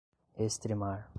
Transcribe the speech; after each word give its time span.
estremar 0.37 1.07